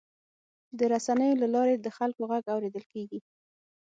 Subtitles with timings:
[0.77, 3.19] د رسنیو له لارې د خلکو غږ اورېدل کېږي.